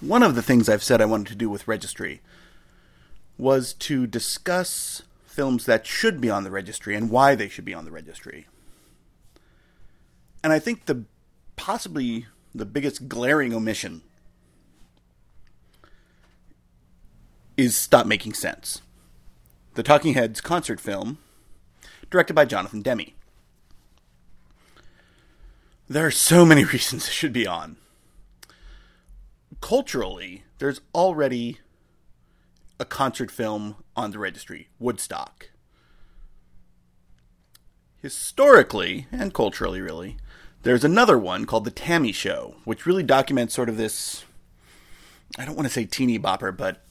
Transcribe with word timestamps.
one 0.00 0.22
of 0.22 0.34
the 0.34 0.42
things 0.42 0.68
I've 0.68 0.82
said 0.82 1.00
I 1.00 1.06
wanted 1.06 1.28
to 1.28 1.34
do 1.34 1.50
with 1.50 1.68
registry 1.68 2.20
was 3.36 3.72
to 3.74 4.06
discuss 4.06 5.02
films 5.24 5.66
that 5.66 5.86
should 5.86 6.20
be 6.20 6.30
on 6.30 6.44
the 6.44 6.50
registry 6.50 6.94
and 6.94 7.10
why 7.10 7.34
they 7.34 7.48
should 7.48 7.64
be 7.64 7.74
on 7.74 7.84
the 7.84 7.90
registry. 7.90 8.46
And 10.42 10.52
I 10.52 10.58
think 10.58 10.86
the 10.86 11.04
possibly 11.56 12.26
the 12.54 12.66
biggest 12.66 13.08
glaring 13.08 13.54
omission 13.54 14.02
is 17.56 17.76
Stop 17.76 18.06
Making 18.06 18.32
Sense. 18.32 18.80
The 19.74 19.82
Talking 19.82 20.14
Heads 20.14 20.40
concert 20.40 20.80
film, 20.80 21.18
directed 22.10 22.34
by 22.34 22.44
Jonathan 22.44 22.82
Demme. 22.82 23.12
There 25.88 26.06
are 26.06 26.10
so 26.10 26.44
many 26.44 26.64
reasons 26.72 27.06
it 27.06 27.12
should 27.12 27.32
be 27.32 27.46
on. 27.46 27.76
Culturally, 29.60 30.44
there's 30.58 30.80
already 30.94 31.58
a 32.78 32.84
concert 32.84 33.30
film 33.30 33.76
on 33.94 34.10
the 34.10 34.18
registry, 34.18 34.68
Woodstock. 34.78 35.50
Historically, 38.00 39.06
and 39.12 39.34
culturally, 39.34 39.80
really, 39.80 40.16
there's 40.62 40.84
another 40.84 41.18
one 41.18 41.44
called 41.44 41.64
The 41.64 41.70
T.A.M.I. 41.70 42.12
Show, 42.12 42.56
which 42.64 42.86
really 42.86 43.02
documents 43.02 43.54
sort 43.54 43.68
of 43.68 43.76
this 43.76 44.24
I 45.38 45.44
don't 45.44 45.54
want 45.54 45.68
to 45.68 45.72
say 45.72 45.84
teeny 45.84 46.18
bopper, 46.18 46.56
but 46.56 46.82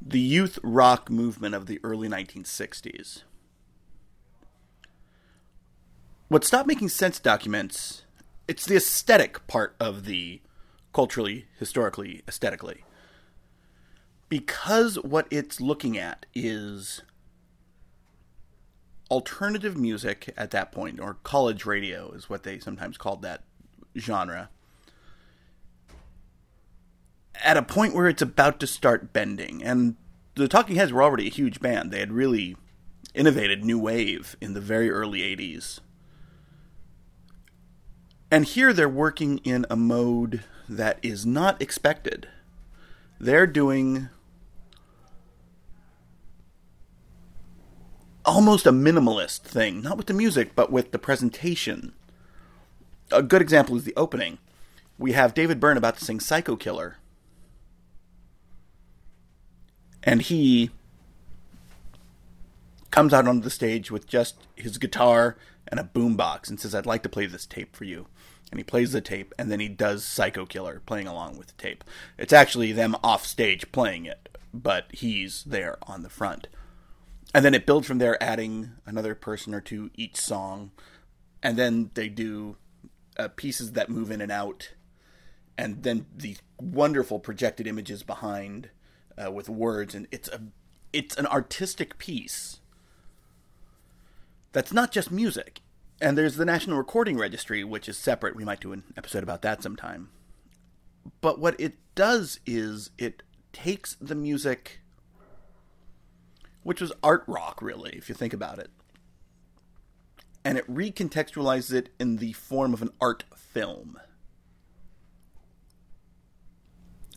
the 0.00 0.20
youth 0.20 0.58
rock 0.62 1.10
movement 1.10 1.54
of 1.54 1.66
the 1.66 1.78
early 1.84 2.08
1960s. 2.08 3.22
What 6.28 6.44
Stop 6.44 6.66
Making 6.66 6.88
Sense 6.88 7.18
documents, 7.18 8.02
it's 8.48 8.64
the 8.64 8.76
aesthetic 8.76 9.46
part 9.46 9.74
of 9.78 10.04
the 10.04 10.40
culturally, 10.92 11.46
historically, 11.58 12.22
aesthetically. 12.28 12.84
Because 14.28 14.96
what 14.96 15.26
it's 15.30 15.60
looking 15.60 15.98
at 15.98 16.26
is 16.34 17.02
alternative 19.10 19.76
music 19.76 20.32
at 20.36 20.52
that 20.52 20.70
point, 20.70 21.00
or 21.00 21.14
college 21.24 21.66
radio 21.66 22.12
is 22.12 22.30
what 22.30 22.44
they 22.44 22.58
sometimes 22.58 22.96
called 22.96 23.22
that 23.22 23.42
genre, 23.98 24.50
at 27.42 27.56
a 27.56 27.62
point 27.62 27.94
where 27.94 28.06
it's 28.06 28.22
about 28.22 28.60
to 28.60 28.66
start 28.66 29.12
bending. 29.12 29.62
And 29.64 29.96
the 30.36 30.46
Talking 30.48 30.76
Heads 30.76 30.92
were 30.92 31.02
already 31.02 31.26
a 31.26 31.30
huge 31.30 31.60
band. 31.60 31.90
They 31.90 32.00
had 32.00 32.12
really 32.12 32.56
innovated 33.14 33.64
new 33.64 33.78
wave 33.78 34.36
in 34.40 34.54
the 34.54 34.60
very 34.60 34.90
early 34.90 35.20
80s. 35.20 35.80
And 38.30 38.44
here 38.44 38.72
they're 38.72 38.88
working 38.88 39.38
in 39.38 39.66
a 39.68 39.76
mode 39.76 40.44
that 40.68 40.98
is 41.02 41.26
not 41.26 41.60
expected. 41.60 42.28
They're 43.18 43.46
doing 43.46 44.08
almost 48.24 48.66
a 48.66 48.72
minimalist 48.72 49.40
thing, 49.40 49.82
not 49.82 49.96
with 49.96 50.06
the 50.06 50.14
music, 50.14 50.54
but 50.54 50.70
with 50.70 50.92
the 50.92 50.98
presentation. 50.98 51.92
A 53.10 53.22
good 53.22 53.42
example 53.42 53.76
is 53.76 53.84
the 53.84 53.96
opening. 53.96 54.38
We 54.96 55.12
have 55.12 55.34
David 55.34 55.58
Byrne 55.58 55.76
about 55.76 55.96
to 55.96 56.04
sing 56.04 56.20
Psycho 56.20 56.54
Killer. 56.54 56.98
And 60.02 60.22
he 60.22 60.70
comes 63.00 63.14
out 63.14 63.26
onto 63.26 63.42
the 63.42 63.48
stage 63.48 63.90
with 63.90 64.06
just 64.06 64.46
his 64.56 64.76
guitar 64.76 65.34
and 65.66 65.80
a 65.80 65.84
boombox 65.84 66.50
and 66.50 66.60
says, 66.60 66.74
I'd 66.74 66.84
like 66.84 67.02
to 67.04 67.08
play 67.08 67.24
this 67.24 67.46
tape 67.46 67.74
for 67.74 67.84
you. 67.84 68.08
And 68.50 68.60
he 68.60 68.62
plays 68.62 68.92
the 68.92 69.00
tape, 69.00 69.32
and 69.38 69.50
then 69.50 69.58
he 69.58 69.68
does 69.68 70.04
Psycho 70.04 70.44
Killer 70.44 70.82
playing 70.84 71.06
along 71.06 71.38
with 71.38 71.46
the 71.46 71.54
tape. 71.54 71.82
It's 72.18 72.34
actually 72.34 72.72
them 72.72 72.94
off 73.02 73.24
stage 73.24 73.72
playing 73.72 74.04
it, 74.04 74.28
but 74.52 74.84
he's 74.90 75.44
there 75.44 75.78
on 75.84 76.02
the 76.02 76.10
front. 76.10 76.48
And 77.32 77.42
then 77.42 77.54
it 77.54 77.64
builds 77.64 77.86
from 77.86 77.96
there, 77.96 78.22
adding 78.22 78.72
another 78.84 79.14
person 79.14 79.54
or 79.54 79.62
two 79.62 79.88
each 79.94 80.18
song, 80.18 80.70
and 81.42 81.56
then 81.56 81.92
they 81.94 82.10
do 82.10 82.58
uh, 83.18 83.28
pieces 83.28 83.72
that 83.72 83.88
move 83.88 84.10
in 84.10 84.20
and 84.20 84.30
out, 84.30 84.74
and 85.56 85.84
then 85.84 86.04
these 86.14 86.42
wonderful 86.60 87.18
projected 87.18 87.66
images 87.66 88.02
behind 88.02 88.68
uh, 89.16 89.32
with 89.32 89.48
words, 89.48 89.94
and 89.94 90.06
it's 90.12 90.28
a 90.28 90.42
it's 90.92 91.16
an 91.16 91.26
artistic 91.28 91.96
piece 91.96 92.60
that's 94.52 94.72
not 94.72 94.92
just 94.92 95.10
music. 95.10 95.60
And 96.00 96.16
there's 96.16 96.36
the 96.36 96.44
National 96.44 96.78
Recording 96.78 97.18
Registry, 97.18 97.62
which 97.62 97.88
is 97.88 97.98
separate. 97.98 98.34
We 98.34 98.44
might 98.44 98.60
do 98.60 98.72
an 98.72 98.84
episode 98.96 99.22
about 99.22 99.42
that 99.42 99.62
sometime. 99.62 100.10
But 101.20 101.38
what 101.38 101.60
it 101.60 101.74
does 101.94 102.40
is 102.46 102.90
it 102.98 103.22
takes 103.52 103.96
the 104.00 104.14
music 104.14 104.80
which 106.62 106.80
was 106.80 106.92
art 107.02 107.24
rock, 107.26 107.62
really, 107.62 107.92
if 107.92 108.08
you 108.08 108.14
think 108.14 108.32
about 108.32 108.58
it. 108.58 108.70
And 110.44 110.58
it 110.58 110.72
recontextualizes 110.72 111.72
it 111.72 111.88
in 111.98 112.16
the 112.16 112.32
form 112.32 112.74
of 112.74 112.82
an 112.82 112.90
art 113.00 113.24
film. 113.34 113.98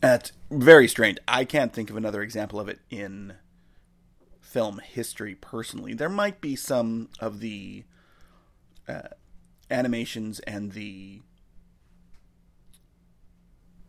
That's 0.00 0.32
very 0.50 0.88
strange. 0.88 1.18
I 1.26 1.44
can't 1.44 1.72
think 1.72 1.88
of 1.88 1.96
another 1.96 2.22
example 2.22 2.60
of 2.60 2.68
it 2.68 2.80
in 2.90 3.34
film 4.54 4.78
history 4.78 5.34
personally. 5.34 5.94
There 5.94 6.08
might 6.08 6.40
be 6.40 6.54
some 6.54 7.08
of 7.18 7.40
the 7.40 7.82
uh, 8.86 9.08
animations 9.68 10.38
and 10.40 10.70
the 10.70 11.22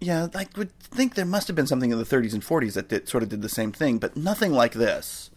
yeah, 0.00 0.28
I 0.34 0.46
would 0.56 0.72
think 0.80 1.14
there 1.14 1.26
must 1.26 1.46
have 1.48 1.56
been 1.56 1.66
something 1.66 1.90
in 1.90 1.98
the 1.98 2.04
30s 2.04 2.32
and 2.32 2.42
40s 2.42 2.72
that 2.72 2.88
did, 2.88 3.06
sort 3.06 3.22
of 3.22 3.28
did 3.28 3.42
the 3.42 3.50
same 3.50 3.70
thing, 3.70 3.98
but 3.98 4.16
nothing 4.16 4.52
like 4.52 4.72
this 4.72 5.30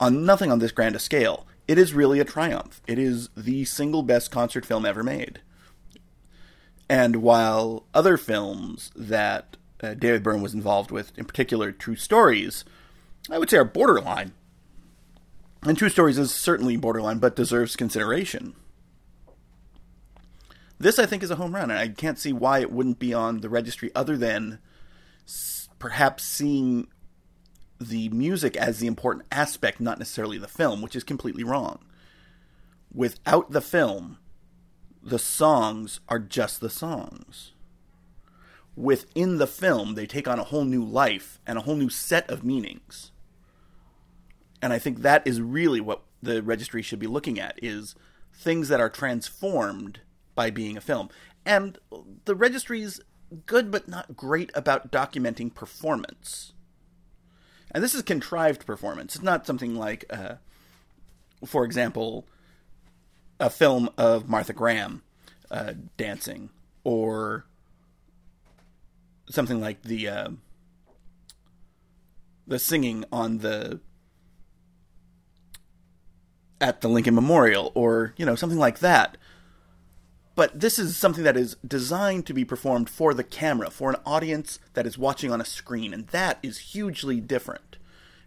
on 0.00 0.24
nothing 0.24 0.50
on 0.50 0.58
this 0.58 0.72
grand 0.72 0.96
a 0.96 0.98
scale. 0.98 1.46
It 1.68 1.78
is 1.78 1.94
really 1.94 2.18
a 2.18 2.24
triumph. 2.24 2.82
It 2.88 2.98
is 2.98 3.28
the 3.36 3.64
single 3.64 4.02
best 4.02 4.32
concert 4.32 4.66
film 4.66 4.84
ever 4.84 5.04
made. 5.04 5.42
And 6.88 7.16
while 7.16 7.84
other 7.94 8.16
films 8.16 8.90
that 8.96 9.56
uh, 9.80 9.94
David 9.94 10.24
Byrne 10.24 10.42
was 10.42 10.54
involved 10.54 10.90
with, 10.90 11.16
in 11.16 11.24
particular 11.24 11.70
True 11.70 11.96
Stories, 11.96 12.64
I 13.30 13.38
would 13.38 13.50
say 13.50 13.56
are 13.56 13.64
borderline. 13.64 14.32
And 15.62 15.78
True 15.78 15.88
Stories 15.88 16.18
is 16.18 16.32
certainly 16.32 16.76
borderline, 16.76 17.18
but 17.18 17.36
deserves 17.36 17.76
consideration. 17.76 18.54
This, 20.78 20.98
I 20.98 21.06
think, 21.06 21.22
is 21.22 21.30
a 21.30 21.36
home 21.36 21.54
run, 21.54 21.70
and 21.70 21.78
I 21.78 21.88
can't 21.88 22.18
see 22.18 22.32
why 22.32 22.58
it 22.58 22.70
wouldn't 22.70 22.98
be 22.98 23.14
on 23.14 23.40
the 23.40 23.48
registry 23.48 23.90
other 23.94 24.16
than 24.16 24.58
perhaps 25.78 26.24
seeing 26.24 26.88
the 27.80 28.08
music 28.10 28.56
as 28.56 28.78
the 28.78 28.86
important 28.86 29.26
aspect, 29.32 29.80
not 29.80 29.98
necessarily 29.98 30.38
the 30.38 30.48
film, 30.48 30.82
which 30.82 30.96
is 30.96 31.04
completely 31.04 31.44
wrong. 31.44 31.78
Without 32.92 33.50
the 33.50 33.60
film, 33.60 34.18
the 35.02 35.18
songs 35.18 36.00
are 36.08 36.18
just 36.18 36.60
the 36.60 36.70
songs. 36.70 37.52
Within 38.76 39.38
the 39.38 39.46
film, 39.46 39.94
they 39.94 40.06
take 40.06 40.26
on 40.26 40.38
a 40.38 40.44
whole 40.44 40.64
new 40.64 40.84
life 40.84 41.38
and 41.46 41.56
a 41.56 41.62
whole 41.62 41.76
new 41.76 41.90
set 41.90 42.28
of 42.30 42.44
meanings. 42.44 43.12
And 44.64 44.72
I 44.72 44.78
think 44.78 45.02
that 45.02 45.26
is 45.26 45.40
really 45.40 45.80
what 45.80 46.02
the 46.22 46.42
registry 46.42 46.80
should 46.80 46.98
be 46.98 47.06
looking 47.06 47.38
at 47.38 47.58
is 47.62 47.94
things 48.32 48.68
that 48.68 48.80
are 48.80 48.88
transformed 48.88 50.00
by 50.34 50.50
being 50.50 50.76
a 50.76 50.80
film. 50.80 51.10
And 51.44 51.78
the 52.24 52.34
registry's 52.34 53.00
good 53.46 53.70
but 53.70 53.88
not 53.88 54.16
great 54.16 54.50
about 54.54 54.90
documenting 54.90 55.52
performance 55.54 56.54
and 57.74 57.82
this 57.82 57.94
is 57.94 58.02
contrived 58.02 58.64
performance. 58.64 59.16
It's 59.16 59.24
not 59.24 59.46
something 59.46 59.74
like, 59.74 60.04
uh, 60.08 60.36
for 61.44 61.64
example, 61.64 62.24
a 63.40 63.50
film 63.50 63.90
of 63.98 64.28
Martha 64.28 64.52
Graham 64.52 65.02
uh, 65.50 65.74
dancing, 65.96 66.50
or 66.84 67.46
something 69.28 69.60
like 69.60 69.82
the 69.82 70.08
uh, 70.08 70.28
the 72.46 72.60
singing 72.60 73.04
on 73.10 73.38
the 73.38 73.80
at 76.64 76.80
the 76.80 76.88
Lincoln 76.88 77.14
Memorial, 77.14 77.70
or 77.74 78.14
you 78.16 78.26
know 78.26 78.34
something 78.34 78.58
like 78.58 78.80
that 78.80 79.16
but 80.34 80.58
this 80.58 80.78
is 80.78 80.96
something 80.96 81.24
that 81.24 81.36
is 81.36 81.56
designed 81.66 82.26
to 82.26 82.34
be 82.34 82.44
performed 82.44 82.90
for 82.90 83.14
the 83.14 83.24
camera, 83.24 83.70
for 83.70 83.90
an 83.90 84.00
audience 84.04 84.58
that 84.74 84.86
is 84.86 84.98
watching 84.98 85.30
on 85.30 85.40
a 85.40 85.44
screen, 85.44 85.94
and 85.94 86.08
that 86.08 86.38
is 86.42 86.58
hugely 86.58 87.20
different. 87.20 87.76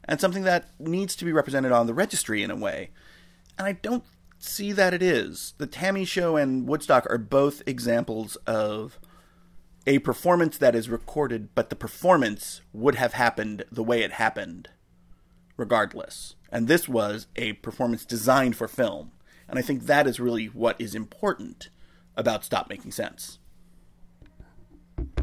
And 0.06 0.22
something 0.22 0.44
that 0.44 0.70
needs 0.80 1.16
to 1.18 1.26
be 1.26 1.34
represented 1.34 1.74
on 1.74 1.86
the 1.86 1.94
registry 1.94 2.44
in 2.44 2.52
a 2.52 2.56
way. 2.56 2.92
And 3.58 3.68
I 3.68 3.74
don't 3.74 4.06
see 4.40 4.72
that 4.72 4.94
it 4.94 5.04
is. 5.04 5.54
The 5.58 5.68
T.A.M.I. 5.68 6.06
Show 6.06 6.38
and 6.38 6.66
Woodstock 6.66 7.06
are 7.10 7.18
both 7.18 7.62
examples 7.66 8.38
of 8.48 9.00
a 9.86 10.00
performance 10.00 10.58
that 10.58 10.76
is 10.76 10.90
recorded, 10.90 11.50
but 11.56 11.70
the 11.70 11.76
performance 11.76 12.62
would 12.72 12.96
have 12.96 13.14
happened 13.14 13.66
the 13.70 13.84
way 13.84 14.02
it 14.02 14.14
happened, 14.14 14.70
regardless. 15.58 16.36
And 16.52 16.68
this 16.68 16.88
was 16.88 17.28
a 17.36 17.54
performance 17.54 18.06
designed 18.06 18.56
for 18.56 18.68
film. 18.68 19.12
And 19.50 19.60
I 19.60 19.62
think 19.62 19.84
that 19.84 20.08
is 20.08 20.20
really 20.20 20.46
what 20.46 20.80
is 20.80 20.96
important 20.96 21.70
about 22.16 22.46
Stop 22.46 22.70
Making 22.70 22.92
Sense. 22.92 23.40